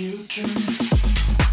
future. 0.00 1.49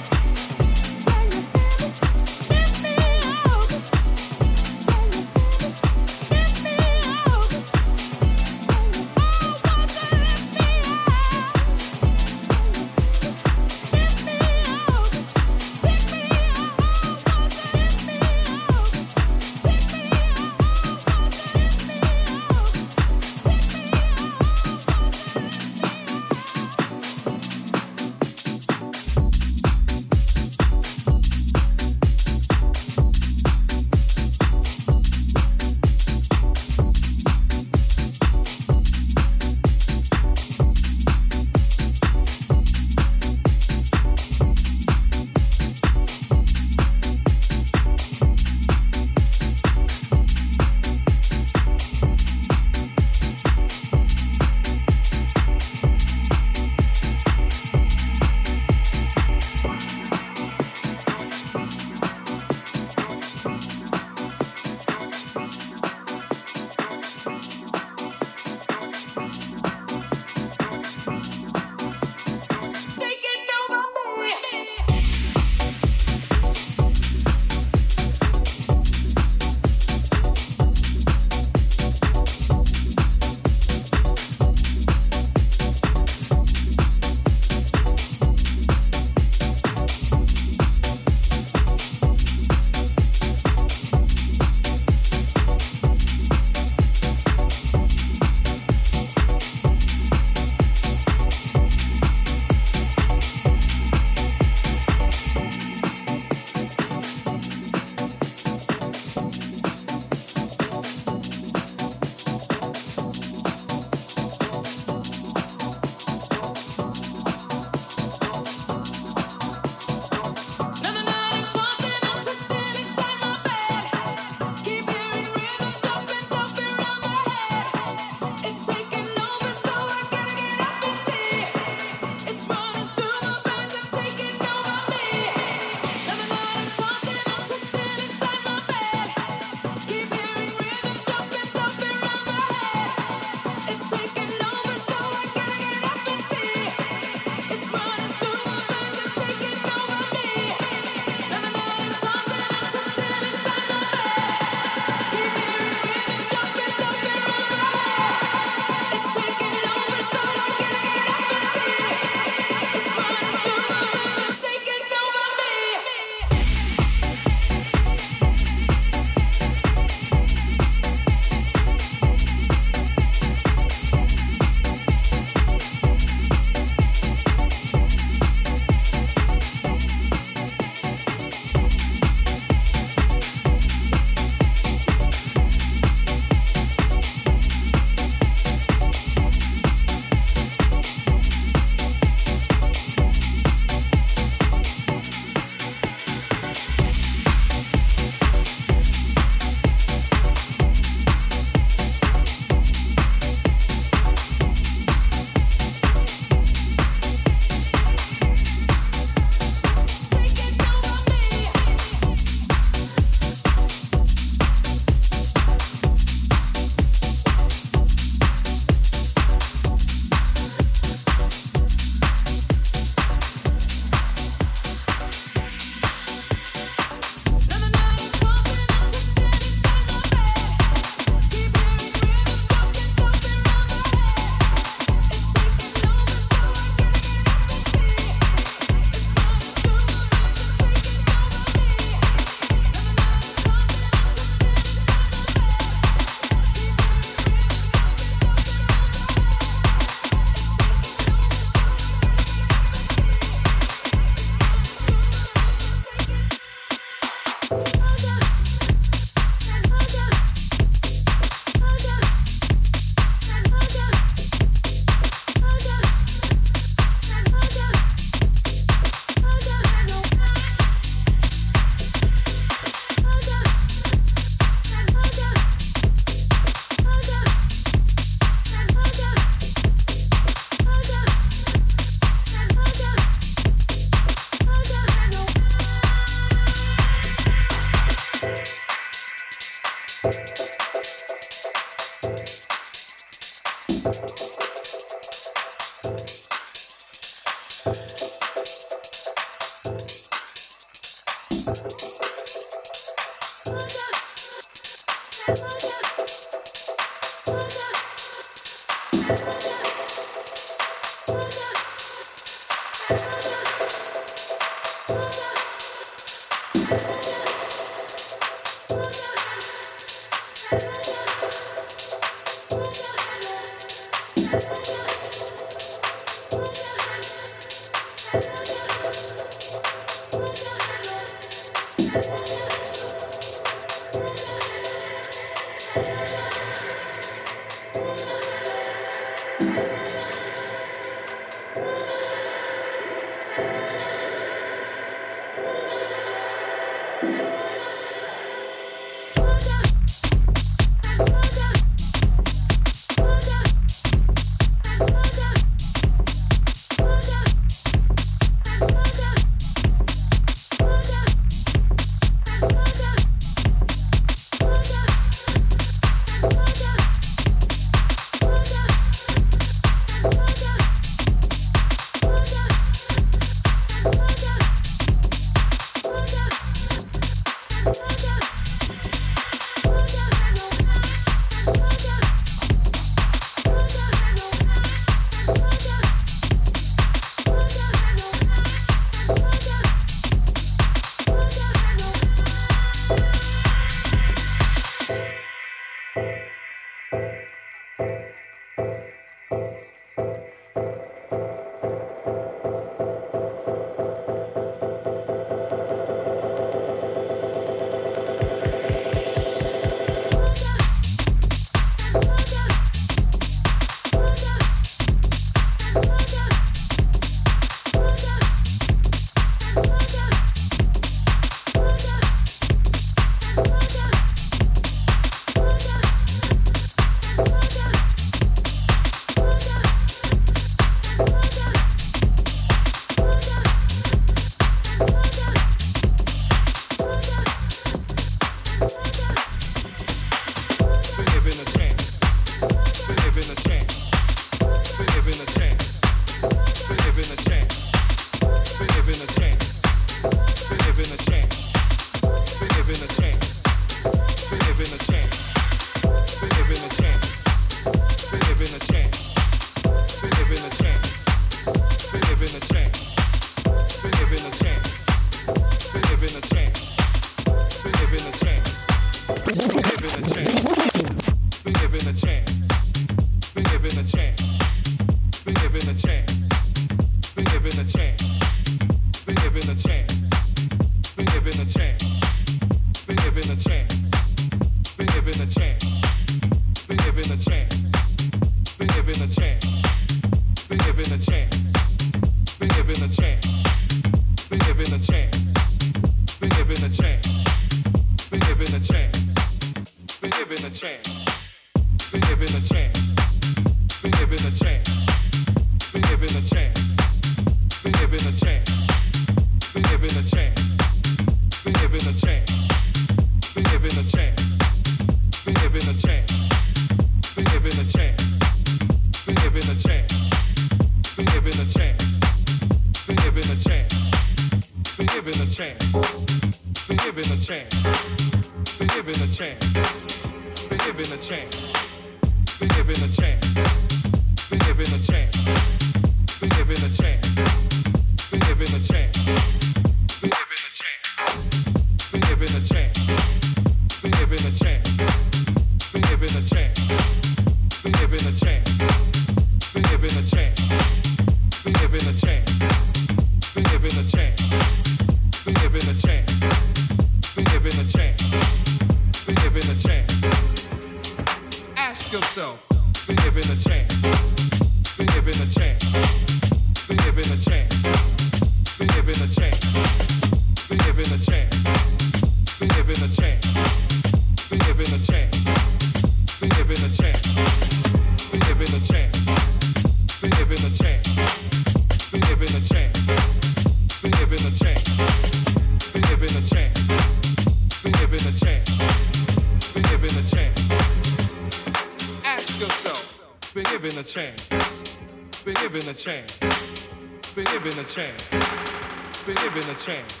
Chance. 599.54 600.00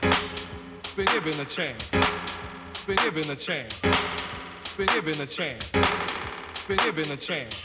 Been 0.96 1.06
given 1.06 1.40
a 1.40 1.44
chance. 1.44 1.90
Been 2.86 2.96
given 2.96 3.30
a 3.30 3.36
chance. 3.36 3.80
Been 4.76 4.86
given 4.86 5.20
a 5.20 5.26
chance. 5.26 5.70
Been 6.66 6.76
given 6.78 7.10
a 7.10 7.16
chance. 7.16 7.62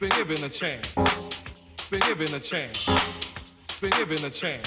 Been 0.00 0.10
given 0.10 0.44
a 0.44 0.48
chance. 0.48 0.94
Been 1.90 2.00
given 2.00 2.34
a 2.34 2.40
chance. 2.40 2.86
Been 3.80 3.90
given 3.90 4.24
a 4.24 4.30
chance. 4.30 4.66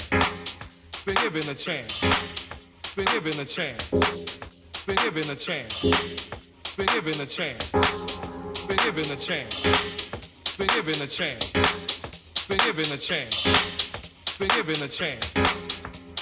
Been 1.04 1.14
given 1.16 1.48
a 1.48 1.54
chance. 1.54 2.00
Been 2.94 3.06
given 3.06 3.40
a 3.40 3.44
chance. 3.44 3.90
Been 4.86 4.96
given 4.96 5.30
a 5.30 5.36
chance. 5.36 5.62
Been 6.76 6.86
given 6.86 7.20
a 7.20 7.26
chance. 7.26 7.72
Been 8.66 8.78
given 8.78 9.12
a 9.12 9.16
chance. 9.16 9.62
Been 10.56 10.68
given 10.68 11.02
a 11.02 11.06
chance. 11.06 11.52
Been 12.48 12.58
given 12.58 12.92
a 12.92 12.96
chance. 12.96 13.42
Been 14.38 14.48
given 14.48 14.82
a 14.82 14.88
chance. 14.88 15.75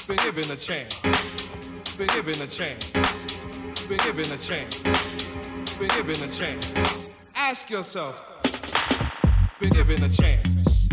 Been 0.06 0.18
given 0.18 0.50
a 0.50 0.56
chance. 0.56 1.00
Been 1.96 2.06
given 2.08 2.34
a 2.42 2.46
chance. 2.46 2.90
Been 3.88 3.96
given 3.98 4.26
a 4.30 4.36
chance. 4.36 4.82
Been 5.78 5.88
given 5.88 6.16
a 6.22 6.30
chance. 6.30 6.74
Ask 7.34 7.70
yourself. 7.70 8.22
Been 9.60 9.70
given 9.70 10.02
a 10.02 10.08
chance. 10.10 10.88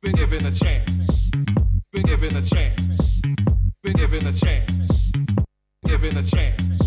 Been 0.00 0.12
given 0.12 0.46
a 0.46 0.50
chance. 0.50 1.30
Been 1.92 2.02
given 2.04 2.34
a 2.34 2.40
chance. 2.40 3.20
Been 3.82 3.92
given 3.92 4.26
a 4.26 4.32
chance. 4.32 5.10
Given 5.84 6.16
a 6.16 6.22
chance. 6.22 6.85